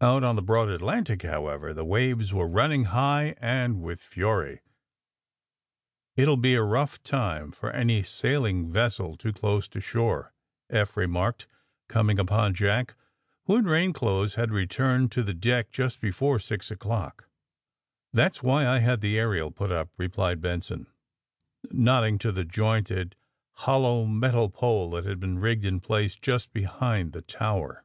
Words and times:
Out 0.00 0.24
on 0.24 0.36
the 0.36 0.42
broad 0.42 0.70
Atlantic, 0.70 1.20
however, 1.20 1.74
the 1.74 1.84
waves 1.84 2.32
were 2.32 2.48
running 2.48 2.84
high 2.84 3.34
and 3.36 3.82
with 3.82 4.00
fury. 4.00 4.62
^^It 6.16 6.26
will 6.26 6.38
be 6.38 6.54
a 6.54 6.62
rough 6.62 7.02
time 7.02 7.52
for 7.52 7.70
any 7.70 8.02
sailing 8.02 8.72
ves 8.72 8.94
sel 8.94 9.16
too 9.18 9.34
close 9.34 9.68
to 9.68 9.82
shore,'' 9.82 10.32
Eph 10.70 10.96
remarked, 10.96 11.46
coming 11.90 12.18
upon 12.18 12.54
Jack, 12.54 12.94
who, 13.44 13.58
in 13.58 13.66
rain 13.66 13.92
clothes, 13.92 14.36
had 14.36 14.50
returned 14.50 15.12
to 15.12 15.22
the 15.22 15.34
deck 15.34 15.70
just 15.72 16.00
before 16.00 16.38
six 16.38 16.70
o'clock. 16.70 17.24
^* 17.28 17.28
That's 18.14 18.42
why 18.42 18.66
I 18.66 18.78
had 18.78 19.02
the 19.02 19.18
aerial 19.18 19.50
put 19.50 19.70
up," 19.70 19.90
re 19.98 20.08
plied 20.08 20.40
Benson, 20.40 20.86
nodding 21.70 22.16
to 22.20 22.32
the 22.32 22.46
jointed 22.46 23.14
hollow 23.56 24.06
metal 24.06 24.48
pole 24.48 24.88
that 24.92 25.04
had 25.04 25.20
been 25.20 25.38
rigged 25.38 25.66
in 25.66 25.80
place 25.80 26.16
ju^t 26.16 26.50
behind 26.50 27.12
the 27.12 27.20
tower. 27.20 27.84